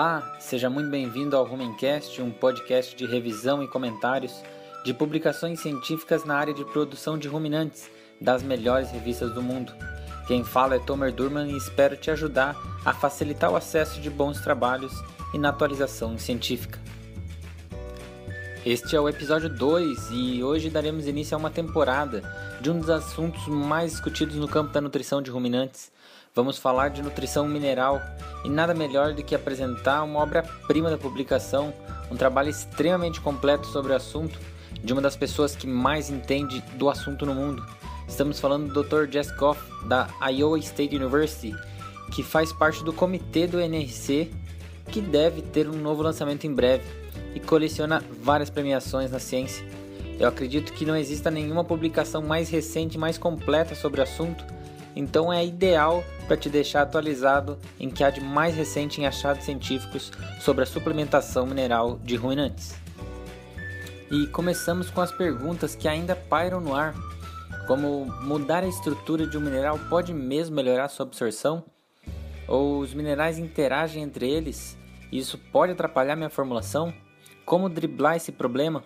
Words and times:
Olá, 0.00 0.36
seja 0.38 0.70
muito 0.70 0.88
bem-vindo 0.88 1.36
ao 1.36 1.44
Rumencast, 1.44 2.22
um 2.22 2.30
podcast 2.30 2.94
de 2.94 3.04
revisão 3.04 3.64
e 3.64 3.66
comentários 3.66 4.32
de 4.84 4.94
publicações 4.94 5.58
científicas 5.58 6.24
na 6.24 6.36
área 6.36 6.54
de 6.54 6.64
produção 6.66 7.18
de 7.18 7.26
ruminantes 7.26 7.90
das 8.20 8.40
melhores 8.40 8.92
revistas 8.92 9.34
do 9.34 9.42
mundo. 9.42 9.74
Quem 10.28 10.44
fala 10.44 10.76
é 10.76 10.78
Tomer 10.78 11.12
Durman 11.12 11.50
e 11.50 11.56
espero 11.56 11.96
te 11.96 12.12
ajudar 12.12 12.56
a 12.84 12.94
facilitar 12.94 13.50
o 13.50 13.56
acesso 13.56 14.00
de 14.00 14.08
bons 14.08 14.40
trabalhos 14.40 14.92
e 15.34 15.38
na 15.38 15.48
atualização 15.48 16.16
científica. 16.16 16.78
Este 18.64 18.94
é 18.94 19.00
o 19.00 19.08
episódio 19.08 19.48
2 19.48 20.10
e 20.12 20.44
hoje 20.44 20.70
daremos 20.70 21.08
início 21.08 21.34
a 21.34 21.40
uma 21.40 21.50
temporada 21.50 22.22
de 22.60 22.70
um 22.70 22.78
dos 22.78 22.88
assuntos 22.88 23.48
mais 23.48 23.90
discutidos 23.90 24.36
no 24.36 24.46
campo 24.46 24.72
da 24.72 24.80
nutrição 24.80 25.20
de 25.20 25.30
ruminantes. 25.32 25.90
Vamos 26.38 26.56
falar 26.56 26.90
de 26.90 27.02
nutrição 27.02 27.48
mineral 27.48 28.00
e 28.44 28.48
nada 28.48 28.72
melhor 28.72 29.12
do 29.12 29.24
que 29.24 29.34
apresentar 29.34 30.04
uma 30.04 30.20
obra-prima 30.20 30.88
da 30.88 30.96
publicação, 30.96 31.74
um 32.12 32.16
trabalho 32.16 32.48
extremamente 32.48 33.20
completo 33.20 33.66
sobre 33.66 33.90
o 33.90 33.96
assunto 33.96 34.38
de 34.80 34.92
uma 34.92 35.02
das 35.02 35.16
pessoas 35.16 35.56
que 35.56 35.66
mais 35.66 36.10
entende 36.10 36.60
do 36.74 36.88
assunto 36.88 37.26
no 37.26 37.34
mundo. 37.34 37.66
Estamos 38.06 38.38
falando 38.38 38.72
do 38.72 38.84
Dr. 38.84 39.10
Jess 39.10 39.32
Goff, 39.32 39.60
da 39.88 40.08
Iowa 40.30 40.60
State 40.60 40.94
University, 40.94 41.56
que 42.12 42.22
faz 42.22 42.52
parte 42.52 42.84
do 42.84 42.92
comitê 42.92 43.48
do 43.48 43.58
NRC, 43.58 44.30
que 44.92 45.00
deve 45.00 45.42
ter 45.42 45.68
um 45.68 45.76
novo 45.76 46.04
lançamento 46.04 46.46
em 46.46 46.54
breve 46.54 46.84
e 47.34 47.40
coleciona 47.40 48.00
várias 48.22 48.48
premiações 48.48 49.10
na 49.10 49.18
ciência. 49.18 49.66
Eu 50.20 50.28
acredito 50.28 50.72
que 50.72 50.86
não 50.86 50.96
exista 50.96 51.32
nenhuma 51.32 51.64
publicação 51.64 52.22
mais 52.22 52.48
recente 52.48 52.94
e 52.94 52.98
mais 52.98 53.18
completa 53.18 53.74
sobre 53.74 53.98
o 53.98 54.04
assunto, 54.04 54.44
então 54.98 55.32
é 55.32 55.46
ideal 55.46 56.02
para 56.26 56.36
te 56.36 56.50
deixar 56.50 56.82
atualizado 56.82 57.56
em 57.78 57.88
que 57.88 58.02
há 58.02 58.10
de 58.10 58.20
mais 58.20 58.56
recente 58.56 59.00
em 59.00 59.06
achados 59.06 59.44
científicos 59.44 60.10
sobre 60.40 60.64
a 60.64 60.66
suplementação 60.66 61.46
mineral 61.46 62.00
de 62.02 62.16
ruminantes. 62.16 62.74
E 64.10 64.26
começamos 64.26 64.90
com 64.90 65.00
as 65.00 65.12
perguntas 65.12 65.76
que 65.76 65.86
ainda 65.86 66.16
pairam 66.16 66.60
no 66.60 66.74
ar, 66.74 66.96
como 67.68 68.06
mudar 68.22 68.64
a 68.64 68.66
estrutura 68.66 69.24
de 69.24 69.38
um 69.38 69.40
mineral 69.40 69.78
pode 69.88 70.12
mesmo 70.12 70.56
melhorar 70.56 70.88
sua 70.88 71.06
absorção? 71.06 71.62
Ou 72.48 72.80
os 72.80 72.92
minerais 72.92 73.38
interagem 73.38 74.02
entre 74.02 74.28
eles 74.28 74.76
e 75.12 75.18
isso 75.18 75.38
pode 75.52 75.70
atrapalhar 75.70 76.16
minha 76.16 76.28
formulação? 76.28 76.92
Como 77.44 77.68
driblar 77.68 78.16
esse 78.16 78.32
problema? 78.32 78.82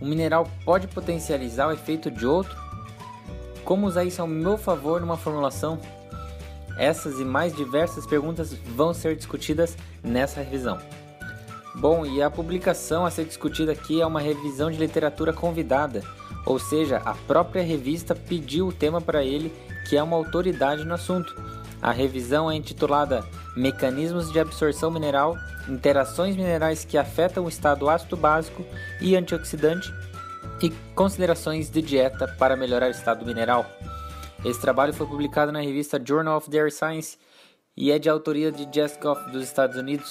Um 0.00 0.08
mineral 0.08 0.48
pode 0.64 0.88
potencializar 0.88 1.68
o 1.68 1.72
efeito 1.72 2.10
de 2.10 2.24
outro? 2.24 2.67
Como 3.68 3.86
usar 3.86 4.04
isso 4.04 4.22
ao 4.22 4.26
meu 4.26 4.56
favor 4.56 4.98
numa 4.98 5.18
formulação? 5.18 5.78
Essas 6.78 7.20
e 7.20 7.22
mais 7.22 7.54
diversas 7.54 8.06
perguntas 8.06 8.54
vão 8.54 8.94
ser 8.94 9.14
discutidas 9.14 9.76
nessa 10.02 10.40
revisão. 10.40 10.78
Bom, 11.74 12.06
e 12.06 12.22
a 12.22 12.30
publicação 12.30 13.04
a 13.04 13.10
ser 13.10 13.26
discutida 13.26 13.72
aqui 13.72 14.00
é 14.00 14.06
uma 14.06 14.22
revisão 14.22 14.70
de 14.70 14.78
literatura 14.78 15.34
convidada, 15.34 16.02
ou 16.46 16.58
seja, 16.58 17.02
a 17.04 17.12
própria 17.12 17.62
revista 17.62 18.14
pediu 18.14 18.68
o 18.68 18.72
tema 18.72 19.02
para 19.02 19.22
ele, 19.22 19.52
que 19.86 19.98
é 19.98 20.02
uma 20.02 20.16
autoridade 20.16 20.82
no 20.86 20.94
assunto. 20.94 21.36
A 21.82 21.92
revisão 21.92 22.50
é 22.50 22.56
intitulada 22.56 23.22
Mecanismos 23.54 24.32
de 24.32 24.40
absorção 24.40 24.90
mineral, 24.90 25.36
interações 25.68 26.34
minerais 26.36 26.86
que 26.86 26.96
afetam 26.96 27.44
o 27.44 27.50
estado 27.50 27.90
ácido 27.90 28.16
básico 28.16 28.64
e 28.98 29.14
antioxidante 29.14 29.92
e 30.62 30.70
considerações 30.94 31.70
de 31.70 31.80
dieta 31.82 32.26
para 32.38 32.56
melhorar 32.56 32.88
o 32.88 32.92
estado 32.92 33.24
mineral. 33.24 33.66
Esse 34.44 34.60
trabalho 34.60 34.92
foi 34.92 35.06
publicado 35.06 35.50
na 35.50 35.60
revista 35.60 36.00
Journal 36.04 36.36
of 36.36 36.48
Dairy 36.48 36.70
Science 36.70 37.18
e 37.76 37.90
é 37.90 37.98
de 37.98 38.08
autoria 38.08 38.50
de 38.50 38.68
Jess 38.72 38.98
Goff 39.00 39.30
dos 39.30 39.44
Estados 39.44 39.76
Unidos. 39.76 40.10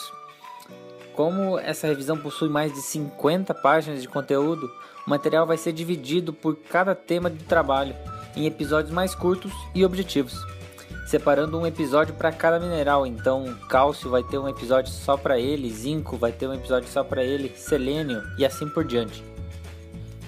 Como 1.13 1.58
essa 1.58 1.88
revisão 1.88 2.18
possui 2.18 2.50
mais 2.50 2.74
de 2.74 2.81
50 2.81 3.53
páginas 3.53 4.02
de 4.02 4.08
conteúdo, 4.08 4.69
o 5.06 5.09
material 5.09 5.47
vai 5.47 5.58
ser 5.58 5.74
dividido 5.74 6.31
por 6.31 6.56
cada 6.56 6.94
tema 6.94 7.29
de 7.29 7.44
trabalho 7.44 7.96
em 8.35 8.46
episódios 8.46 8.94
mais 8.94 9.16
curtos 9.16 9.52
e 9.74 9.84
objetivos, 9.84 10.46
separando 11.08 11.58
um 11.58 11.66
episódio 11.66 12.14
para 12.14 12.31
cada 12.31 12.59
mineral. 12.59 13.08
Então, 13.08 13.58
cálcio 13.68 14.09
vai 14.09 14.24
ter 14.24 14.38
um 14.38 14.47
episódio 14.47 14.91
só 14.91 15.18
para 15.18 15.40
ele, 15.40 15.72
zinco 15.72 16.18
vai 16.18 16.31
ter 16.31 16.47
um 16.47 16.53
episódio 16.53 16.88
só 16.90 17.03
para 17.03 17.24
ele, 17.24 17.50
selênio 17.56 18.22
e 18.38 18.46
assim 18.46 18.69
por 18.69 18.85
diante. 18.85 19.24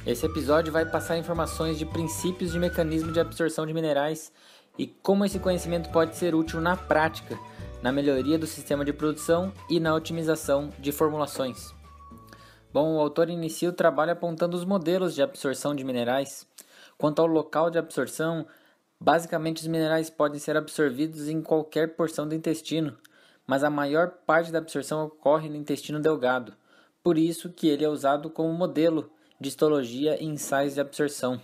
Esse 0.06 0.26
episódio 0.26 0.72
vai 0.72 0.86
passar 0.86 1.18
informações 1.18 1.78
de 1.78 1.86
princípios 1.86 2.52
de 2.52 2.60
mecanismo 2.60 3.12
de 3.12 3.20
absorção 3.20 3.66
de 3.66 3.74
minerais 3.74 4.32
e 4.78 4.88
como 4.88 5.26
esse 5.26 5.40
conhecimento 5.40 5.90
pode 5.92 6.16
ser 6.16 6.34
útil 6.34 6.62
na 6.62 6.78
prática 6.78 7.38
na 7.82 7.92
melhoria 7.92 8.38
do 8.38 8.48
sistema 8.48 8.84
de 8.84 8.94
produção 8.94 9.54
e 9.70 9.80
na 9.80 9.94
otimização 9.96 10.70
de 10.80 10.92
formulações. 10.92 11.74
Bom, 12.72 12.96
o 12.96 13.00
autor 13.00 13.30
inicia 13.30 13.70
o 13.70 13.74
trabalho 13.74 14.12
apontando 14.12 14.56
os 14.56 14.66
modelos 14.66 15.16
de 15.16 15.22
absorção 15.22 15.74
de 15.74 15.84
minerais. 15.84 16.46
Quanto 16.98 17.20
ao 17.20 17.28
local 17.28 17.70
de 17.70 17.80
absorção, 17.80 18.46
basicamente 19.00 19.62
os 19.62 19.68
minerais 19.68 20.10
podem 20.10 20.40
ser 20.40 20.56
absorvidos 20.56 21.28
em 21.28 21.42
qualquer 21.42 21.96
porção 21.96 22.28
do 22.28 22.36
intestino, 22.36 22.98
mas 23.48 23.64
a 23.64 23.70
maior 23.70 24.10
parte 24.26 24.52
da 24.52 24.60
absorção 24.60 25.06
ocorre 25.06 25.50
no 25.50 25.56
intestino 25.56 26.00
delgado. 26.00 26.54
Por 27.02 27.18
isso 27.18 27.50
que 27.50 27.68
ele 27.68 27.86
é 27.86 27.90
usado 27.90 28.30
como 28.30 28.54
modelo 28.54 29.04
de 29.04 29.19
histologia 29.48 30.22
e 30.22 30.26
ensaios 30.26 30.74
de 30.74 30.82
absorção. 30.82 31.40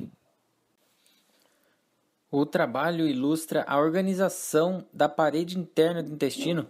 O 2.30 2.46
trabalho 2.46 3.08
ilustra 3.08 3.64
a 3.66 3.80
organização 3.80 4.86
da 4.92 5.08
parede 5.08 5.58
interna 5.58 6.04
do 6.04 6.12
intestino. 6.12 6.68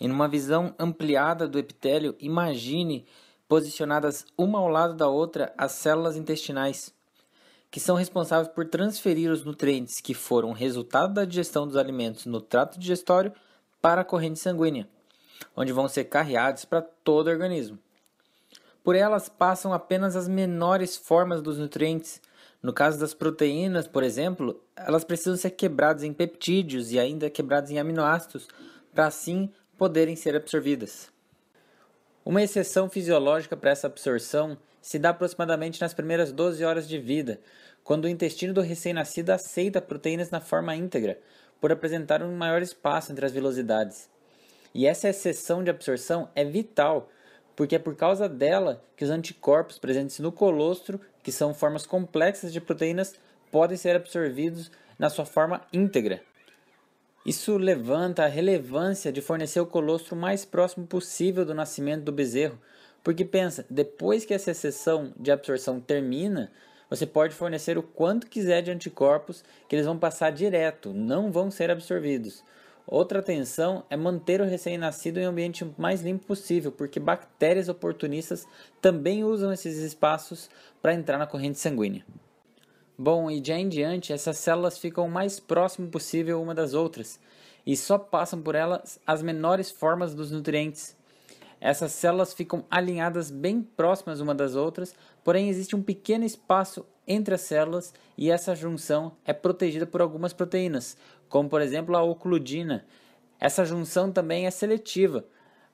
Em 0.00 0.10
uma 0.10 0.26
visão 0.26 0.74
ampliada 0.78 1.46
do 1.46 1.58
epitélio, 1.58 2.16
imagine 2.18 3.04
posicionadas 3.46 4.24
uma 4.38 4.58
ao 4.58 4.68
lado 4.68 4.94
da 4.94 5.08
outra 5.08 5.52
as 5.58 5.72
células 5.72 6.16
intestinais, 6.16 6.94
que 7.70 7.78
são 7.78 7.96
responsáveis 7.96 8.48
por 8.48 8.66
transferir 8.66 9.30
os 9.30 9.44
nutrientes 9.44 10.00
que 10.00 10.14
foram 10.14 10.52
resultado 10.52 11.12
da 11.12 11.26
digestão 11.26 11.66
dos 11.66 11.76
alimentos 11.76 12.24
no 12.24 12.40
trato 12.40 12.78
digestório 12.78 13.34
para 13.82 14.00
a 14.00 14.04
corrente 14.04 14.38
sanguínea, 14.38 14.88
onde 15.54 15.72
vão 15.72 15.88
ser 15.88 16.04
carreados 16.04 16.64
para 16.64 16.80
todo 16.80 17.26
o 17.26 17.30
organismo. 17.30 17.78
Por 18.82 18.96
elas 18.96 19.28
passam 19.28 19.72
apenas 19.72 20.16
as 20.16 20.26
menores 20.26 20.96
formas 20.96 21.40
dos 21.40 21.58
nutrientes, 21.58 22.20
no 22.62 22.72
caso 22.72 22.98
das 22.98 23.14
proteínas, 23.14 23.86
por 23.86 24.02
exemplo, 24.02 24.60
elas 24.76 25.04
precisam 25.04 25.36
ser 25.36 25.50
quebradas 25.50 26.02
em 26.02 26.12
peptídeos 26.12 26.92
e 26.92 26.98
ainda 26.98 27.30
quebradas 27.30 27.70
em 27.70 27.78
aminoácidos 27.78 28.48
para 28.94 29.06
assim 29.06 29.50
poderem 29.76 30.14
ser 30.14 30.36
absorvidas. 30.36 31.10
Uma 32.24 32.42
exceção 32.42 32.88
fisiológica 32.88 33.56
para 33.56 33.70
essa 33.70 33.88
absorção 33.88 34.56
se 34.80 34.98
dá 34.98 35.10
aproximadamente 35.10 35.80
nas 35.80 35.92
primeiras 35.92 36.32
12 36.32 36.64
horas 36.64 36.88
de 36.88 36.98
vida, 36.98 37.40
quando 37.82 38.04
o 38.04 38.08
intestino 38.08 38.54
do 38.54 38.60
recém-nascido 38.60 39.30
aceita 39.30 39.82
proteínas 39.82 40.30
na 40.30 40.40
forma 40.40 40.76
íntegra, 40.76 41.18
por 41.60 41.72
apresentar 41.72 42.22
um 42.22 42.36
maior 42.36 42.62
espaço 42.62 43.10
entre 43.10 43.26
as 43.26 43.32
velocidades. 43.32 44.08
E 44.74 44.86
essa 44.86 45.08
exceção 45.08 45.62
de 45.62 45.70
absorção 45.70 46.28
é 46.34 46.44
vital 46.44 47.08
porque 47.54 47.76
é 47.76 47.78
por 47.78 47.94
causa 47.94 48.28
dela 48.28 48.82
que 48.96 49.04
os 49.04 49.10
anticorpos 49.10 49.78
presentes 49.78 50.18
no 50.18 50.32
colostro, 50.32 51.00
que 51.22 51.32
são 51.32 51.54
formas 51.54 51.86
complexas 51.86 52.52
de 52.52 52.60
proteínas, 52.60 53.14
podem 53.50 53.76
ser 53.76 53.94
absorvidos 53.94 54.70
na 54.98 55.10
sua 55.10 55.24
forma 55.24 55.62
íntegra. 55.72 56.22
Isso 57.24 57.56
levanta 57.56 58.24
a 58.24 58.28
relevância 58.28 59.12
de 59.12 59.20
fornecer 59.20 59.60
o 59.60 59.66
colostro 59.66 60.16
mais 60.16 60.44
próximo 60.44 60.86
possível 60.86 61.44
do 61.44 61.54
nascimento 61.54 62.02
do 62.02 62.10
bezerro, 62.10 62.58
porque 63.04 63.24
pensa, 63.24 63.64
depois 63.70 64.24
que 64.24 64.34
essa 64.34 64.50
exceção 64.50 65.12
de 65.16 65.30
absorção 65.30 65.80
termina, 65.80 66.50
você 66.90 67.06
pode 67.06 67.34
fornecer 67.34 67.78
o 67.78 67.82
quanto 67.82 68.26
quiser 68.26 68.60
de 68.62 68.70
anticorpos 68.70 69.44
que 69.68 69.74
eles 69.74 69.86
vão 69.86 69.98
passar 69.98 70.30
direto, 70.30 70.92
não 70.92 71.30
vão 71.30 71.50
ser 71.50 71.70
absorvidos. 71.70 72.44
Outra 72.86 73.20
atenção 73.20 73.84
é 73.88 73.96
manter 73.96 74.40
o 74.40 74.44
recém-nascido 74.44 75.18
em 75.18 75.26
um 75.26 75.30
ambiente 75.30 75.64
mais 75.78 76.02
limpo 76.02 76.26
possível, 76.26 76.72
porque 76.72 76.98
bactérias 76.98 77.68
oportunistas 77.68 78.46
também 78.80 79.24
usam 79.24 79.52
esses 79.52 79.78
espaços 79.78 80.50
para 80.80 80.94
entrar 80.94 81.18
na 81.18 81.26
corrente 81.26 81.58
sanguínea. 81.58 82.04
Bom, 82.98 83.30
e 83.30 83.40
de 83.40 83.52
aí 83.52 83.62
em 83.62 83.68
diante, 83.68 84.12
essas 84.12 84.36
células 84.36 84.78
ficam 84.78 85.06
o 85.06 85.10
mais 85.10 85.40
próximo 85.40 85.88
possível 85.88 86.42
uma 86.42 86.54
das 86.54 86.74
outras 86.74 87.18
e 87.64 87.76
só 87.76 87.98
passam 87.98 88.42
por 88.42 88.54
elas 88.54 89.00
as 89.06 89.22
menores 89.22 89.70
formas 89.70 90.14
dos 90.14 90.30
nutrientes. 90.30 90.96
Essas 91.60 91.92
células 91.92 92.34
ficam 92.34 92.64
alinhadas 92.68 93.30
bem 93.30 93.62
próximas 93.62 94.20
uma 94.20 94.34
das 94.34 94.56
outras, 94.56 94.94
porém 95.22 95.48
existe 95.48 95.76
um 95.76 95.82
pequeno 95.82 96.24
espaço 96.24 96.84
entre 97.12 97.34
as 97.34 97.42
células 97.42 97.92
e 98.16 98.30
essa 98.30 98.54
junção 98.54 99.12
é 99.24 99.32
protegida 99.32 99.86
por 99.86 100.00
algumas 100.00 100.32
proteínas, 100.32 100.96
como 101.28 101.48
por 101.48 101.60
exemplo 101.60 101.96
a 101.96 102.02
ocludina. 102.02 102.84
Essa 103.38 103.64
junção 103.64 104.10
também 104.10 104.46
é 104.46 104.50
seletiva, 104.50 105.24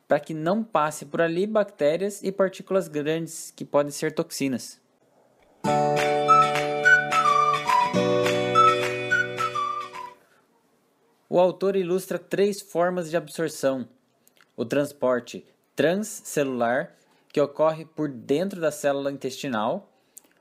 para 0.06 0.18
que 0.18 0.34
não 0.34 0.64
passe 0.64 1.04
por 1.04 1.20
ali 1.20 1.46
bactérias 1.46 2.22
e 2.22 2.32
partículas 2.32 2.88
grandes 2.88 3.52
que 3.54 3.64
podem 3.64 3.92
ser 3.92 4.12
toxinas. 4.12 4.80
O 11.28 11.38
autor 11.38 11.76
ilustra 11.76 12.18
três 12.18 12.60
formas 12.60 13.10
de 13.10 13.16
absorção. 13.16 13.88
o 14.56 14.64
transporte 14.64 15.46
transcelular, 15.76 16.96
que 17.32 17.40
ocorre 17.40 17.84
por 17.84 18.08
dentro 18.08 18.60
da 18.60 18.72
célula 18.72 19.12
intestinal, 19.12 19.88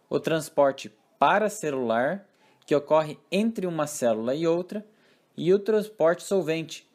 o 0.09 0.19
transporte 0.19 0.93
paracelular, 1.19 2.25
que 2.65 2.75
ocorre 2.75 3.17
entre 3.31 3.65
uma 3.65 3.87
célula 3.87 4.35
e 4.35 4.47
outra, 4.47 4.85
e 5.35 5.53
o 5.53 5.59
transporte 5.59 6.23
solvente, 6.23 6.87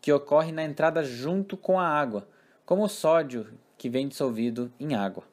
que 0.00 0.12
ocorre 0.12 0.52
na 0.52 0.62
entrada 0.62 1.02
junto 1.02 1.56
com 1.56 1.78
a 1.78 1.86
água, 1.86 2.28
como 2.64 2.84
o 2.84 2.88
sódio 2.88 3.46
que 3.78 3.88
vem 3.88 4.08
dissolvido 4.08 4.72
em 4.78 4.94
água. 4.94 5.24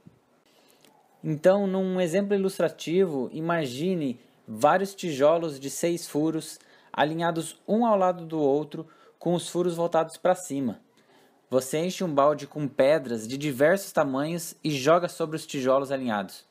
Então, 1.24 1.65
num 1.65 2.01
exemplo 2.01 2.35
ilustrativo, 2.35 3.30
imagine 3.31 4.19
vários 4.47 4.94
tijolos 4.94 5.59
de 5.59 5.69
seis 5.69 6.07
furos 6.07 6.59
alinhados 6.91 7.59
um 7.68 7.86
ao 7.86 7.97
lado 7.97 8.25
do 8.25 8.39
outro, 8.39 8.88
com 9.18 9.33
os 9.33 9.47
furos 9.47 9.75
voltados 9.75 10.18
para 10.18 10.36
cima. 10.36 10.81
Você 11.50 11.77
enche 11.77 12.03
um 12.03 12.13
balde 12.13 12.45
com 12.45 12.68
pedras 12.68 13.27
de 13.27 13.38
diversos 13.38 13.91
tamanhos 13.91 14.56
e 14.63 14.71
joga 14.71 15.07
sobre 15.07 15.38
os 15.38 15.45
tijolos 15.45 15.91
alinhados. 15.91 16.45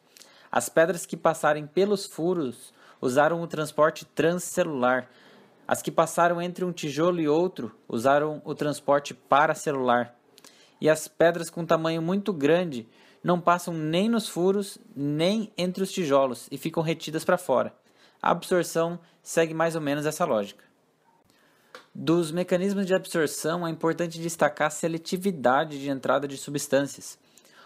As 0.52 0.68
pedras 0.68 1.06
que 1.06 1.16
passarem 1.16 1.66
pelos 1.66 2.04
furos 2.04 2.74
usaram 3.00 3.40
o 3.40 3.46
transporte 3.46 4.04
transcelular. 4.04 5.08
As 5.66 5.80
que 5.80 5.90
passaram 5.90 6.42
entre 6.42 6.62
um 6.62 6.70
tijolo 6.70 7.22
e 7.22 7.26
outro 7.26 7.74
usaram 7.88 8.42
o 8.44 8.54
transporte 8.54 9.14
paracelular. 9.14 10.14
E 10.78 10.90
as 10.90 11.08
pedras 11.08 11.48
com 11.48 11.64
tamanho 11.64 12.02
muito 12.02 12.34
grande 12.34 12.86
não 13.24 13.40
passam 13.40 13.72
nem 13.72 14.10
nos 14.10 14.28
furos, 14.28 14.76
nem 14.94 15.50
entre 15.56 15.82
os 15.82 15.90
tijolos 15.90 16.48
e 16.50 16.58
ficam 16.58 16.82
retidas 16.82 17.24
para 17.24 17.38
fora. 17.38 17.72
A 18.20 18.30
absorção 18.30 19.00
segue 19.22 19.54
mais 19.54 19.74
ou 19.74 19.80
menos 19.80 20.04
essa 20.04 20.26
lógica. 20.26 20.64
Dos 21.94 22.30
mecanismos 22.30 22.84
de 22.84 22.94
absorção 22.94 23.66
é 23.66 23.70
importante 23.70 24.20
destacar 24.20 24.66
a 24.66 24.70
seletividade 24.70 25.80
de 25.80 25.88
entrada 25.88 26.28
de 26.28 26.36
substâncias. 26.36 27.18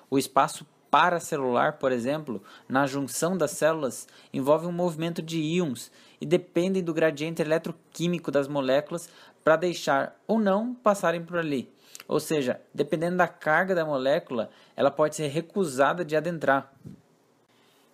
O 0.09 0.19
espaço 0.19 0.65
paracelular, 0.97 1.75
por 1.75 1.93
exemplo, 1.93 2.43
na 2.67 2.87
junção 2.87 3.37
das 3.37 3.51
células, 3.51 4.09
envolve 4.33 4.65
um 4.65 4.73
movimento 4.73 5.21
de 5.21 5.39
íons 5.39 5.93
e 6.19 6.25
dependem 6.25 6.83
do 6.83 6.95
gradiente 6.95 7.43
eletroquímico 7.43 8.31
das 8.31 8.49
moléculas 8.49 9.11
para 9.45 9.57
deixar 9.57 10.19
ou 10.27 10.39
não 10.39 10.73
passarem 10.75 11.23
por 11.23 11.37
ali. 11.37 11.71
Ou 12.09 12.19
seja, 12.19 12.63
dependendo 12.73 13.19
da 13.19 13.29
carga 13.29 13.75
da 13.75 13.85
molécula, 13.85 14.49
ela 14.75 14.91
pode 14.91 15.17
ser 15.17 15.27
recusada 15.27 16.03
de 16.03 16.17
adentrar. 16.17 16.73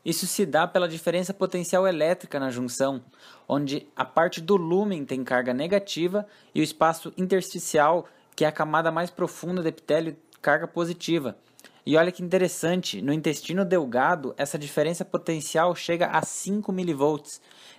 Isso 0.05 0.25
se 0.25 0.47
dá 0.47 0.69
pela 0.69 0.89
diferença 0.89 1.35
potencial 1.35 1.89
elétrica 1.89 2.39
na 2.39 2.51
junção, 2.51 3.03
onde 3.49 3.85
a 3.97 4.05
parte 4.05 4.41
do 4.41 4.55
lúmen 4.55 5.05
tem 5.05 5.25
carga 5.25 5.53
negativa 5.53 6.25
e 6.55 6.61
o 6.61 6.65
espaço 6.65 7.13
intersticial, 7.19 8.07
que 8.37 8.45
é 8.45 8.49
a 8.49 8.53
camada 8.53 8.93
mais 8.93 9.11
profunda 9.11 9.61
do 9.61 9.67
epitélio, 9.67 10.17
carga 10.41 10.69
positiva. 10.69 11.37
E 11.85 11.97
olha 11.97 12.13
que 12.13 12.23
interessante, 12.23 13.03
no 13.03 13.13
intestino 13.13 13.65
delgado, 13.65 14.33
essa 14.37 14.57
diferença 14.57 15.05
potencial 15.05 15.75
chega 15.75 16.07
a 16.07 16.23
5 16.23 16.71
mV. 16.71 17.23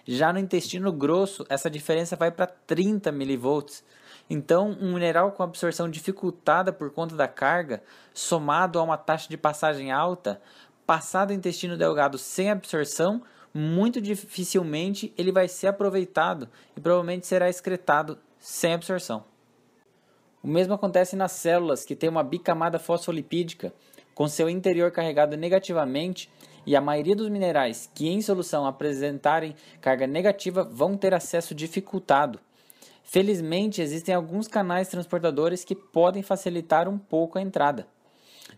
Já 0.06 0.34
no 0.34 0.40
intestino 0.40 0.92
grosso, 0.92 1.46
essa 1.48 1.70
diferença 1.70 2.18
vai 2.18 2.30
para 2.30 2.46
30 2.46 3.14
mV. 3.14 3.66
Então, 4.30 4.78
um 4.82 4.94
mineral 4.94 5.32
com 5.32 5.42
absorção 5.42 5.90
dificultada 5.90 6.74
por 6.74 6.92
conta 6.92 7.16
da 7.16 7.30
carga, 7.30 7.82
somado 8.14 8.78
a 8.78 8.84
uma 8.84 8.98
taxa 8.98 9.30
de 9.30 9.38
passagem 9.38 9.90
alta, 9.90 10.42
passado 10.86 11.30
o 11.30 11.34
intestino 11.34 11.78
delgado 11.78 12.18
sem 12.18 12.52
absorção, 12.52 13.22
muito 13.54 14.02
dificilmente 14.02 15.14
ele 15.18 15.32
vai 15.32 15.48
ser 15.48 15.68
aproveitado 15.68 16.50
e 16.76 16.82
provavelmente 16.82 17.26
será 17.26 17.50
excretado 17.50 18.18
sem 18.38 18.74
absorção. 18.74 19.24
O 20.44 20.48
mesmo 20.48 20.74
acontece 20.74 21.16
nas 21.16 21.32
células 21.32 21.86
que 21.86 21.96
têm 21.96 22.10
uma 22.10 22.24
bicamada 22.24 22.78
fosfolipídica, 22.78 23.74
com 24.14 24.28
seu 24.28 24.50
interior 24.50 24.92
carregado 24.92 25.38
negativamente, 25.38 26.30
e 26.66 26.76
a 26.76 26.82
maioria 26.82 27.16
dos 27.16 27.30
minerais 27.30 27.90
que 27.94 28.08
em 28.08 28.22
solução 28.22 28.66
apresentarem 28.66 29.56
carga 29.82 30.08
negativa 30.08 30.64
vão 30.64 30.96
ter 30.96 31.14
acesso 31.14 31.54
dificultado. 31.54 32.40
Felizmente, 33.04 33.82
existem 33.82 34.16
alguns 34.16 34.48
canais 34.48 34.88
transportadores 34.88 35.64
que 35.64 35.76
podem 35.76 36.24
facilitar 36.24 36.88
um 36.88 36.98
pouco 36.98 37.38
a 37.38 37.42
entrada. 37.42 37.86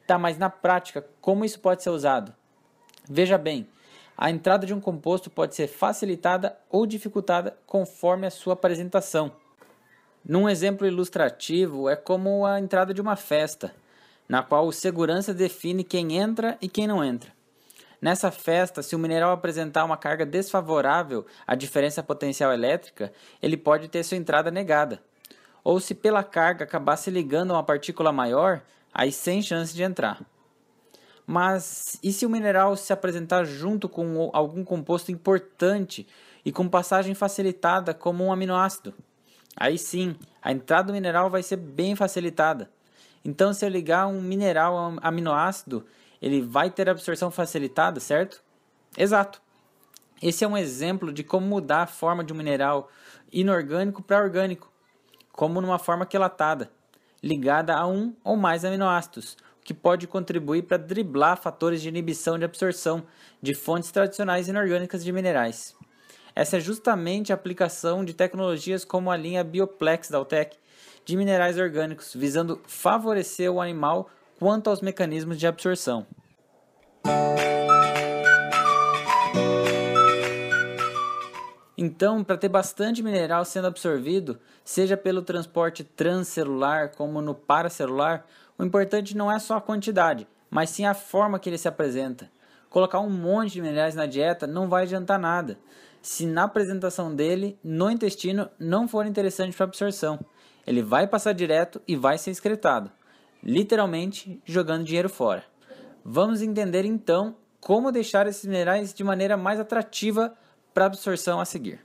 Tá, 0.05 0.19
mas 0.19 0.37
na 0.37 0.49
prática, 0.49 1.05
como 1.19 1.43
isso 1.43 1.59
pode 1.59 1.81
ser 1.81 1.89
usado? 1.89 2.33
Veja 3.09 3.37
bem, 3.37 3.67
a 4.17 4.29
entrada 4.29 4.65
de 4.65 4.73
um 4.73 4.79
composto 4.79 5.29
pode 5.29 5.55
ser 5.55 5.67
facilitada 5.67 6.57
ou 6.69 6.85
dificultada 6.85 7.57
conforme 7.65 8.27
a 8.27 8.31
sua 8.31 8.53
apresentação. 8.53 9.31
Num 10.23 10.47
exemplo 10.47 10.87
ilustrativo, 10.87 11.89
é 11.89 11.95
como 11.95 12.45
a 12.45 12.59
entrada 12.59 12.93
de 12.93 13.01
uma 13.01 13.15
festa, 13.15 13.73
na 14.27 14.43
qual 14.43 14.67
o 14.67 14.71
segurança 14.71 15.33
define 15.33 15.83
quem 15.83 16.17
entra 16.17 16.57
e 16.61 16.67
quem 16.67 16.87
não 16.87 17.03
entra. 17.03 17.31
Nessa 18.01 18.29
festa, 18.29 18.83
se 18.83 18.95
o 18.95 18.99
mineral 18.99 19.31
apresentar 19.31 19.83
uma 19.83 19.97
carga 19.97 20.25
desfavorável 20.25 21.25
à 21.47 21.55
diferença 21.55 22.03
potencial 22.03 22.53
elétrica, 22.53 23.11
ele 23.41 23.57
pode 23.57 23.87
ter 23.87 24.03
sua 24.03 24.17
entrada 24.17 24.51
negada. 24.51 25.01
Ou 25.63 25.79
se 25.79 25.95
pela 25.95 26.23
carga 26.23 26.65
acabar 26.65 26.97
se 26.97 27.09
ligando 27.09 27.51
a 27.51 27.55
uma 27.55 27.63
partícula 27.63 28.11
maior, 28.11 28.61
aí 28.93 29.11
sem 29.11 29.41
chance 29.41 29.73
de 29.73 29.81
entrar. 29.81 30.21
Mas 31.25 31.97
e 32.03 32.13
se 32.13 32.25
o 32.25 32.29
mineral 32.29 32.75
se 32.75 32.93
apresentar 32.93 33.45
junto 33.45 33.89
com 33.89 34.29
algum 34.31 34.63
composto 34.63 35.11
importante 35.11 36.07
e 36.45 36.51
com 36.51 36.69
passagem 36.69 37.15
facilitada 37.15 37.93
como 37.93 38.25
um 38.25 38.31
aminoácido? 38.31 38.93
Aí 39.57 39.77
sim, 39.77 40.15
a 40.41 40.51
entrada 40.51 40.87
do 40.87 40.93
mineral 40.93 41.29
vai 41.29 41.41
ser 41.41 41.55
bem 41.55 41.95
facilitada. 41.95 42.69
Então, 43.25 43.51
se 43.51 43.65
eu 43.65 43.69
ligar 43.69 44.05
um 44.05 44.21
mineral 44.21 44.77
a 44.77 44.87
um 44.87 44.97
aminoácido, 45.01 45.83
ele 46.21 46.41
vai 46.41 46.69
ter 46.69 46.87
absorção 46.87 47.31
facilitada, 47.31 47.99
certo? 47.99 48.43
Exato. 48.95 49.41
Esse 50.21 50.45
é 50.45 50.47
um 50.47 50.55
exemplo 50.55 51.11
de 51.11 51.23
como 51.23 51.47
mudar 51.47 51.81
a 51.81 51.87
forma 51.87 52.23
de 52.23 52.31
um 52.31 52.35
mineral 52.35 52.87
inorgânico 53.33 54.03
para 54.03 54.23
orgânico, 54.23 54.71
como 55.31 55.59
numa 55.59 55.79
forma 55.79 56.05
quelatada, 56.05 56.71
ligada 57.21 57.75
a 57.75 57.87
um 57.87 58.15
ou 58.23 58.37
mais 58.37 58.63
aminoácidos, 58.63 59.35
o 59.59 59.63
que 59.63 59.73
pode 59.73 60.05
contribuir 60.05 60.61
para 60.61 60.77
driblar 60.77 61.41
fatores 61.41 61.81
de 61.81 61.89
inibição 61.89 62.37
de 62.37 62.45
absorção 62.45 63.03
de 63.41 63.55
fontes 63.55 63.91
tradicionais 63.91 64.47
inorgânicas 64.47 65.03
de 65.03 65.11
minerais. 65.11 65.75
Essa 66.35 66.57
é 66.57 66.59
justamente 66.59 67.31
a 67.31 67.35
aplicação 67.35 68.05
de 68.05 68.13
tecnologias 68.13 68.85
como 68.85 69.09
a 69.09 69.17
linha 69.17 69.43
Bioplex 69.43 70.09
da 70.09 70.19
Altec 70.19 70.57
de 71.05 71.15
minerais 71.15 71.57
orgânicos, 71.57 72.13
visando 72.15 72.59
favorecer 72.67 73.51
o 73.51 73.61
animal 73.61 74.09
quanto 74.39 74.69
aos 74.69 74.81
mecanismos 74.81 75.39
de 75.39 75.47
absorção. 75.47 76.05
Então, 81.77 82.23
para 82.23 82.37
ter 82.37 82.49
bastante 82.49 83.03
mineral 83.03 83.45
sendo 83.45 83.67
absorvido, 83.67 84.39
seja 84.63 84.97
pelo 84.97 85.21
transporte 85.21 85.83
transcelular 85.83 86.95
como 86.95 87.21
no 87.21 87.35
paracelular, 87.35 88.25
o 88.57 88.63
importante 88.63 89.15
não 89.15 89.31
é 89.31 89.37
só 89.37 89.57
a 89.57 89.61
quantidade, 89.61 90.27
mas 90.49 90.69
sim 90.69 90.85
a 90.85 90.93
forma 90.93 91.37
que 91.37 91.49
ele 91.49 91.57
se 91.57 91.67
apresenta. 91.67 92.31
Colocar 92.69 92.99
um 92.99 93.09
monte 93.09 93.53
de 93.53 93.61
minerais 93.61 93.93
na 93.93 94.05
dieta 94.05 94.47
não 94.47 94.67
vai 94.67 94.83
adiantar 94.83 95.19
nada, 95.19 95.59
se 96.01 96.25
na 96.25 96.43
apresentação 96.43 97.13
dele 97.13 97.59
no 97.63 97.91
intestino 97.91 98.49
não 98.57 98.87
for 98.87 99.05
interessante 99.05 99.55
para 99.55 99.65
absorção. 99.65 100.19
Ele 100.65 100.81
vai 100.81 101.07
passar 101.07 101.33
direto 101.33 101.81
e 101.87 101.95
vai 101.95 102.17
ser 102.17 102.31
excretado 102.31 102.91
literalmente 103.45 104.41
jogando 104.43 104.83
dinheiro 104.83 105.07
fora. 105.07 105.43
Vamos 106.03 106.41
entender 106.41 106.83
então 106.83 107.35
como 107.61 107.91
deixar 107.91 108.27
esses 108.27 108.45
minerais 108.45 108.93
de 108.93 109.03
maneira 109.03 109.37
mais 109.37 109.59
atrativa 109.59 110.35
para 110.73 110.85
absorção 110.85 111.39
a 111.39 111.45
seguir. 111.45 111.79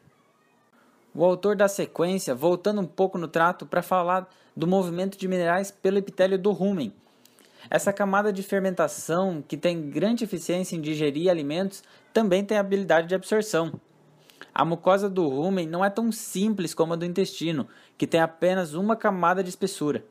O 1.14 1.25
autor 1.25 1.54
da 1.54 1.68
sequência, 1.68 2.34
voltando 2.34 2.80
um 2.80 2.87
pouco 2.87 3.18
no 3.18 3.28
trato 3.28 3.66
para 3.66 3.82
falar 3.82 4.28
do 4.56 4.66
movimento 4.66 5.18
de 5.18 5.28
minerais 5.28 5.70
pelo 5.70 5.99
epitélio 5.99 6.38
do 6.38 6.52
rumen. 6.52 6.92
Essa 7.68 7.92
camada 7.92 8.32
de 8.32 8.42
fermentação, 8.42 9.42
que 9.46 9.56
tem 9.56 9.90
grande 9.90 10.25
eficiência 10.25 10.76
em 10.76 10.80
digerir 10.80 11.30
alimentos, 11.30 11.82
também 12.12 12.44
tem 12.44 12.56
habilidade 12.56 13.08
de 13.08 13.14
absorção. 13.14 13.72
A 14.54 14.64
mucosa 14.64 15.09
do 15.09 15.28
rumen 15.28 15.66
não 15.66 15.85
é 15.85 15.90
tão 15.90 16.11
simples 16.11 16.75
como 16.75 16.92
a 16.92 16.97
do 16.97 17.04
intestino, 17.04 17.69
que 17.97 18.07
tem 18.07 18.21
apenas 18.21 18.75
uma 18.75 18.97
camada 18.97 19.42
de 19.42 19.50
espessura. 19.50 20.04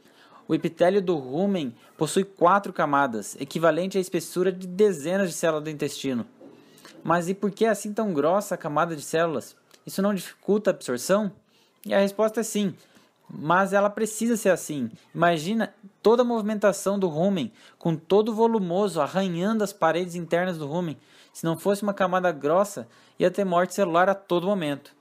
O 0.47 0.55
epitélio 0.55 1.01
do 1.01 1.15
rumen 1.15 1.75
possui 1.97 2.23
quatro 2.23 2.73
camadas, 2.73 3.35
equivalente 3.39 3.97
à 3.97 4.01
espessura 4.01 4.51
de 4.51 4.65
dezenas 4.65 5.29
de 5.29 5.35
células 5.35 5.63
do 5.63 5.69
intestino. 5.69 6.25
Mas 7.03 7.29
e 7.29 7.33
por 7.33 7.51
que 7.51 7.65
é 7.65 7.69
assim 7.69 7.93
tão 7.93 8.13
grossa 8.13 8.55
a 8.55 8.57
camada 8.57 8.95
de 8.95 9.01
células? 9.01 9.55
Isso 9.85 10.01
não 10.01 10.13
dificulta 10.13 10.69
a 10.69 10.73
absorção? 10.73 11.31
E 11.85 11.93
a 11.93 11.99
resposta 11.99 12.39
é 12.39 12.43
sim, 12.43 12.73
mas 13.29 13.73
ela 13.73 13.89
precisa 13.89 14.35
ser 14.35 14.49
assim. 14.49 14.89
Imagina 15.13 15.73
toda 16.01 16.23
a 16.23 16.25
movimentação 16.25 16.97
do 16.97 17.07
rumen, 17.07 17.51
com 17.77 17.95
todo 17.95 18.33
volumoso 18.33 18.99
arranhando 18.99 19.63
as 19.63 19.71
paredes 19.71 20.15
internas 20.15 20.57
do 20.57 20.67
rumen. 20.67 20.97
Se 21.31 21.45
não 21.45 21.57
fosse 21.57 21.83
uma 21.83 21.93
camada 21.93 22.31
grossa, 22.31 22.87
ia 23.17 23.31
ter 23.31 23.45
morte 23.45 23.73
celular 23.73 24.09
a 24.09 24.15
todo 24.15 24.47
momento. 24.47 24.95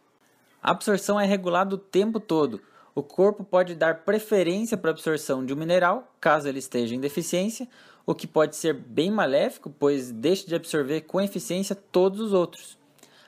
A 0.62 0.70
absorção 0.70 1.18
é 1.18 1.24
regulada 1.24 1.74
o 1.74 1.78
tempo 1.78 2.20
todo, 2.20 2.60
O 2.98 3.02
corpo 3.04 3.44
pode 3.44 3.76
dar 3.76 4.02
preferência 4.02 4.76
para 4.76 4.90
a 4.90 4.92
absorção 4.92 5.46
de 5.46 5.54
um 5.54 5.56
mineral, 5.56 6.12
caso 6.20 6.48
ele 6.48 6.58
esteja 6.58 6.96
em 6.96 7.00
deficiência, 7.00 7.68
o 8.04 8.12
que 8.12 8.26
pode 8.26 8.56
ser 8.56 8.74
bem 8.74 9.08
maléfico, 9.08 9.70
pois 9.70 10.10
deixa 10.10 10.48
de 10.48 10.56
absorver 10.56 11.02
com 11.02 11.20
eficiência 11.20 11.76
todos 11.76 12.18
os 12.20 12.32
outros. 12.32 12.76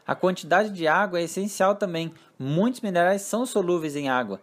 A 0.05 0.17
quantidade 0.17 0.71
de 0.71 0.89
água 0.89 1.21
é 1.21 1.23
essencial 1.23 1.77
também. 1.77 2.13
Muitos 2.37 2.81
minerais 2.81 3.23
são 3.23 3.47
solúveis 3.47 3.95
em 3.95 4.09
água 4.09 4.41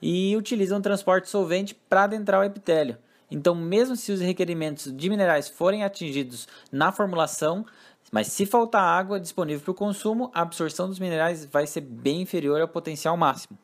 e 0.00 0.36
utilizam 0.36 0.80
transporte 0.80 1.28
solvente 1.28 1.74
para 1.74 2.04
adentrar 2.04 2.40
o 2.40 2.44
epitélio. 2.44 2.96
Então, 3.28 3.56
mesmo 3.56 3.96
se 3.96 4.12
os 4.12 4.20
requerimentos 4.20 4.96
de 4.96 5.10
minerais 5.10 5.48
forem 5.48 5.82
atingidos 5.82 6.46
na 6.70 6.92
formulação, 6.92 7.66
mas 8.10 8.28
se 8.28 8.46
faltar 8.46 8.82
água 8.82 9.20
disponível 9.20 9.62
para 9.62 9.70
o 9.70 9.74
consumo, 9.74 10.30
a 10.34 10.42
absorção 10.42 10.88
dos 10.88 10.98
minerais 10.98 11.44
vai 11.44 11.66
ser 11.66 11.82
bem 11.82 12.22
inferior 12.22 12.60
ao 12.60 12.68
potencial 12.68 13.16
máximo. 13.16 13.58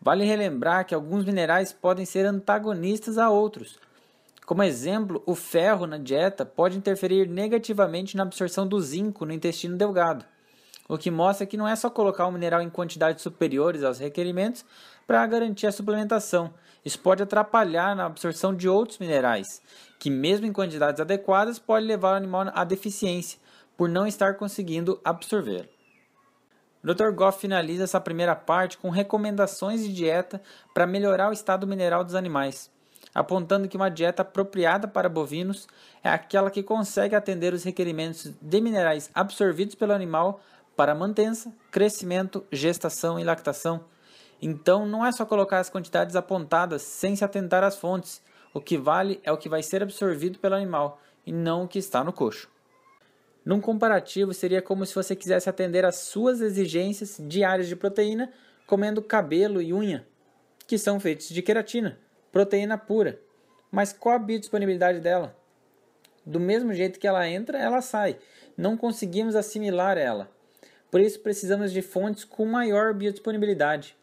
Vale 0.00 0.24
relembrar 0.24 0.86
que 0.86 0.94
alguns 0.94 1.24
minerais 1.24 1.72
podem 1.72 2.06
ser 2.06 2.24
antagonistas 2.24 3.18
a 3.18 3.28
outros. 3.28 3.78
Como 4.46 4.62
exemplo, 4.62 5.22
o 5.26 5.34
ferro 5.34 5.86
na 5.86 5.98
dieta 5.98 6.46
pode 6.46 6.78
interferir 6.78 7.28
negativamente 7.28 8.16
na 8.16 8.22
absorção 8.22 8.66
do 8.66 8.80
zinco 8.80 9.26
no 9.26 9.32
intestino 9.32 9.76
delgado, 9.76 10.24
o 10.88 10.96
que 10.96 11.10
mostra 11.10 11.46
que 11.46 11.56
não 11.56 11.68
é 11.68 11.76
só 11.76 11.90
colocar 11.90 12.26
o 12.26 12.32
mineral 12.32 12.62
em 12.62 12.70
quantidades 12.70 13.22
superiores 13.22 13.84
aos 13.84 13.98
requerimentos 13.98 14.64
para 15.06 15.26
garantir 15.26 15.66
a 15.66 15.72
suplementação. 15.72 16.52
Isso 16.84 16.98
pode 16.98 17.22
atrapalhar 17.22 17.94
na 17.94 18.06
absorção 18.06 18.54
de 18.54 18.68
outros 18.68 18.98
minerais, 18.98 19.60
que 19.98 20.08
mesmo 20.08 20.46
em 20.46 20.52
quantidades 20.52 21.00
adequadas 21.00 21.58
pode 21.58 21.84
levar 21.84 22.12
o 22.12 22.16
animal 22.16 22.50
à 22.54 22.64
deficiência 22.64 23.38
por 23.76 23.88
não 23.88 24.06
estar 24.06 24.34
conseguindo 24.34 24.98
absorver. 25.04 25.68
O 26.82 26.94
Dr. 26.94 27.10
Goff 27.10 27.40
finaliza 27.40 27.84
essa 27.84 28.00
primeira 28.00 28.34
parte 28.34 28.78
com 28.78 28.88
recomendações 28.88 29.82
de 29.82 29.92
dieta 29.92 30.40
para 30.72 30.86
melhorar 30.86 31.28
o 31.28 31.32
estado 31.32 31.66
mineral 31.66 32.04
dos 32.04 32.14
animais, 32.14 32.70
apontando 33.14 33.68
que 33.68 33.76
uma 33.76 33.90
dieta 33.90 34.22
apropriada 34.22 34.88
para 34.88 35.08
bovinos 35.08 35.66
é 36.02 36.08
aquela 36.08 36.50
que 36.50 36.62
consegue 36.62 37.14
atender 37.14 37.52
os 37.52 37.64
requerimentos 37.64 38.32
de 38.40 38.60
minerais 38.60 39.10
absorvidos 39.12 39.74
pelo 39.74 39.92
animal 39.92 40.40
para 40.78 40.94
mantença, 40.94 41.52
crescimento, 41.72 42.46
gestação 42.52 43.18
e 43.18 43.24
lactação. 43.24 43.84
Então, 44.40 44.86
não 44.86 45.04
é 45.04 45.10
só 45.10 45.26
colocar 45.26 45.58
as 45.58 45.68
quantidades 45.68 46.14
apontadas 46.14 46.82
sem 46.82 47.16
se 47.16 47.24
atentar 47.24 47.64
às 47.64 47.76
fontes. 47.76 48.22
O 48.54 48.60
que 48.60 48.78
vale 48.78 49.20
é 49.24 49.32
o 49.32 49.36
que 49.36 49.48
vai 49.48 49.60
ser 49.60 49.82
absorvido 49.82 50.38
pelo 50.38 50.54
animal 50.54 51.00
e 51.26 51.32
não 51.32 51.64
o 51.64 51.68
que 51.68 51.80
está 51.80 52.04
no 52.04 52.12
coxo. 52.12 52.48
Num 53.44 53.60
comparativo, 53.60 54.32
seria 54.32 54.62
como 54.62 54.86
se 54.86 54.94
você 54.94 55.16
quisesse 55.16 55.50
atender 55.50 55.84
às 55.84 55.96
suas 55.96 56.40
exigências 56.40 57.16
diárias 57.18 57.66
de 57.66 57.74
proteína 57.74 58.32
comendo 58.64 59.02
cabelo 59.02 59.60
e 59.60 59.74
unha, 59.74 60.06
que 60.64 60.78
são 60.78 61.00
feitos 61.00 61.28
de 61.30 61.42
queratina, 61.42 61.98
proteína 62.30 62.78
pura. 62.78 63.20
Mas 63.68 63.92
qual 63.92 64.14
a 64.14 64.18
biodisponibilidade 64.20 65.00
dela? 65.00 65.36
Do 66.24 66.38
mesmo 66.38 66.72
jeito 66.72 67.00
que 67.00 67.06
ela 67.08 67.28
entra, 67.28 67.58
ela 67.58 67.82
sai. 67.82 68.16
Não 68.56 68.76
conseguimos 68.76 69.34
assimilar 69.34 69.98
ela. 69.98 70.37
Por 70.90 71.00
isso 71.00 71.20
precisamos 71.20 71.72
de 71.72 71.82
fontes 71.82 72.24
com 72.24 72.46
maior 72.46 72.94
biodisponibilidade. 72.94 73.96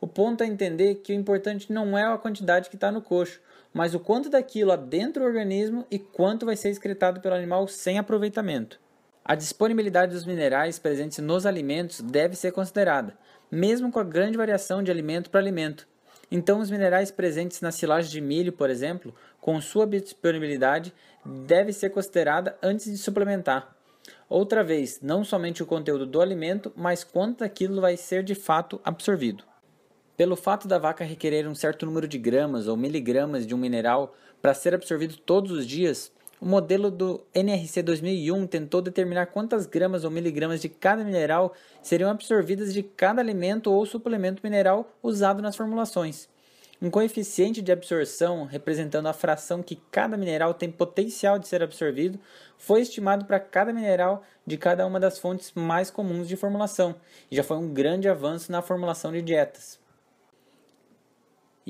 O 0.00 0.06
ponto 0.06 0.42
é 0.42 0.46
entender 0.46 0.96
que 0.96 1.12
o 1.12 1.16
importante 1.16 1.70
não 1.70 1.96
é 1.96 2.04
a 2.04 2.16
quantidade 2.16 2.70
que 2.70 2.76
está 2.76 2.90
no 2.90 3.02
coxo, 3.02 3.40
mas 3.72 3.94
o 3.94 4.00
quanto 4.00 4.30
daquilo 4.30 4.72
há 4.72 4.76
dentro 4.76 5.22
do 5.22 5.26
organismo 5.26 5.86
e 5.90 5.98
quanto 5.98 6.46
vai 6.46 6.56
ser 6.56 6.70
excretado 6.70 7.20
pelo 7.20 7.34
animal 7.34 7.68
sem 7.68 7.98
aproveitamento. 7.98 8.80
A 9.22 9.34
disponibilidade 9.34 10.12
dos 10.12 10.24
minerais 10.24 10.78
presentes 10.78 11.18
nos 11.18 11.44
alimentos 11.44 12.00
deve 12.00 12.34
ser 12.34 12.52
considerada, 12.52 13.14
mesmo 13.50 13.92
com 13.92 14.00
a 14.00 14.04
grande 14.04 14.38
variação 14.38 14.82
de 14.82 14.90
alimento 14.90 15.30
para 15.30 15.40
alimento. 15.40 15.86
Então, 16.30 16.60
os 16.60 16.70
minerais 16.70 17.10
presentes 17.10 17.60
na 17.60 17.70
silagem 17.70 18.10
de 18.10 18.20
milho, 18.20 18.52
por 18.52 18.70
exemplo, 18.70 19.14
com 19.40 19.60
sua 19.60 19.86
disponibilidade, 19.86 20.94
deve 21.24 21.72
ser 21.72 21.90
considerada 21.90 22.56
antes 22.62 22.86
de 22.90 22.96
suplementar. 22.96 23.76
Outra 24.28 24.62
vez, 24.62 25.00
não 25.02 25.24
somente 25.24 25.62
o 25.62 25.66
conteúdo 25.66 26.06
do 26.06 26.20
alimento, 26.20 26.72
mas 26.76 27.04
quanto 27.04 27.40
daquilo 27.40 27.80
vai 27.80 27.96
ser 27.96 28.22
de 28.22 28.34
fato 28.34 28.80
absorvido. 28.84 29.44
Pelo 30.16 30.36
fato 30.36 30.68
da 30.68 30.78
vaca 30.78 31.04
requerer 31.04 31.48
um 31.48 31.54
certo 31.54 31.84
número 31.84 32.06
de 32.06 32.18
gramas 32.18 32.68
ou 32.68 32.76
miligramas 32.76 33.46
de 33.46 33.54
um 33.54 33.58
mineral 33.58 34.14
para 34.40 34.54
ser 34.54 34.74
absorvido 34.74 35.16
todos 35.16 35.50
os 35.50 35.66
dias, 35.66 36.12
o 36.40 36.46
modelo 36.46 36.90
do 36.90 37.20
NRC 37.34 37.82
2001 37.82 38.46
tentou 38.46 38.80
determinar 38.80 39.26
quantas 39.26 39.66
gramas 39.66 40.04
ou 40.04 40.10
miligramas 40.10 40.62
de 40.62 40.70
cada 40.70 41.04
mineral 41.04 41.52
seriam 41.82 42.10
absorvidas 42.10 42.72
de 42.72 42.82
cada 42.82 43.20
alimento 43.20 43.70
ou 43.70 43.84
suplemento 43.84 44.40
mineral 44.42 44.90
usado 45.02 45.42
nas 45.42 45.54
formulações. 45.54 46.29
Um 46.82 46.90
coeficiente 46.90 47.60
de 47.60 47.70
absorção, 47.70 48.44
representando 48.44 49.06
a 49.06 49.12
fração 49.12 49.62
que 49.62 49.76
cada 49.90 50.16
mineral 50.16 50.54
tem 50.54 50.70
potencial 50.70 51.38
de 51.38 51.46
ser 51.46 51.62
absorvido, 51.62 52.18
foi 52.56 52.80
estimado 52.80 53.26
para 53.26 53.38
cada 53.38 53.72
mineral 53.72 54.22
de 54.46 54.56
cada 54.56 54.86
uma 54.86 54.98
das 54.98 55.18
fontes 55.18 55.52
mais 55.54 55.90
comuns 55.90 56.26
de 56.26 56.36
formulação, 56.36 56.96
e 57.30 57.36
já 57.36 57.42
foi 57.42 57.58
um 57.58 57.72
grande 57.72 58.08
avanço 58.08 58.50
na 58.50 58.62
formulação 58.62 59.12
de 59.12 59.20
dietas 59.20 59.80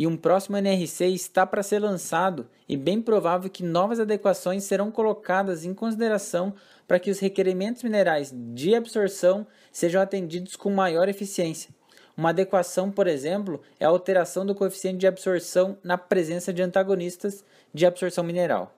e 0.00 0.06
um 0.06 0.16
próximo 0.16 0.56
NRC 0.56 1.08
está 1.08 1.44
para 1.44 1.62
ser 1.62 1.78
lançado 1.78 2.48
e 2.66 2.74
bem 2.74 3.02
provável 3.02 3.50
que 3.50 3.62
novas 3.62 4.00
adequações 4.00 4.64
serão 4.64 4.90
colocadas 4.90 5.64
em 5.64 5.74
consideração 5.74 6.54
para 6.88 6.98
que 6.98 7.10
os 7.10 7.18
requerimentos 7.18 7.82
minerais 7.82 8.32
de 8.34 8.74
absorção 8.74 9.46
sejam 9.70 10.00
atendidos 10.00 10.56
com 10.56 10.70
maior 10.70 11.06
eficiência. 11.08 11.79
Uma 12.16 12.30
adequação, 12.30 12.90
por 12.90 13.06
exemplo, 13.06 13.60
é 13.78 13.84
a 13.84 13.88
alteração 13.88 14.44
do 14.44 14.54
coeficiente 14.54 14.98
de 14.98 15.06
absorção 15.06 15.78
na 15.82 15.96
presença 15.96 16.52
de 16.52 16.62
antagonistas 16.62 17.44
de 17.72 17.86
absorção 17.86 18.24
mineral. 18.24 18.74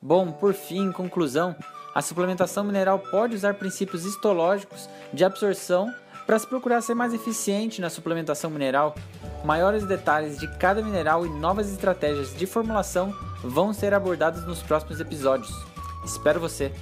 Bom, 0.00 0.32
por 0.32 0.52
fim, 0.54 0.86
em 0.86 0.92
conclusão, 0.92 1.54
a 1.94 2.02
suplementação 2.02 2.64
mineral 2.64 2.98
pode 2.98 3.34
usar 3.34 3.54
princípios 3.54 4.04
histológicos 4.04 4.88
de 5.12 5.24
absorção 5.24 5.94
para 6.26 6.38
se 6.38 6.46
procurar 6.46 6.80
ser 6.80 6.94
mais 6.94 7.12
eficiente 7.12 7.80
na 7.80 7.90
suplementação 7.90 8.50
mineral, 8.50 8.94
maiores 9.44 9.86
detalhes 9.86 10.38
de 10.38 10.48
cada 10.56 10.82
mineral 10.82 11.26
e 11.26 11.28
novas 11.28 11.70
estratégias 11.70 12.34
de 12.34 12.46
formulação 12.46 13.14
vão 13.42 13.72
ser 13.72 13.92
abordados 13.92 14.44
nos 14.46 14.62
próximos 14.62 15.00
episódios. 15.00 15.54
Espero 16.04 16.40
você! 16.40 16.72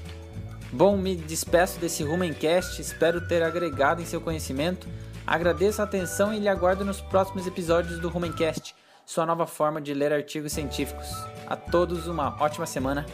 Bom, 0.73 0.97
me 0.97 1.15
despeço 1.15 1.79
desse 1.79 2.03
Rumencast, 2.03 2.81
espero 2.81 3.21
ter 3.29 3.43
agregado 3.43 4.01
em 4.01 4.07
seu 4.07 4.21
conhecimento. 4.21 4.89
Agradeço 5.27 5.81
a 5.81 5.85
atenção 5.85 6.33
e 6.33 6.39
lhe 6.39 6.49
aguardo 6.49 6.85
nos 6.85 7.01
próximos 7.01 7.47
episódios 7.47 7.99
do 7.99 8.09
Rumencast, 8.09 8.75
sua 9.07 9.27
nova 9.27 9.47
forma 9.47 9.81
de 9.81 9.95
ler 9.95 10.13
artigos 10.13 10.53
científicos. 10.53 11.09
A 11.47 11.57
todos 11.57 12.07
uma 12.07 12.37
ótima 12.41 12.67
semana. 12.67 13.07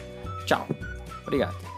Tchau. 0.45 0.67
Obrigado. 1.23 1.68